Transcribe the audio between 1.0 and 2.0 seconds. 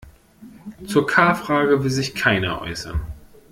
K-Frage will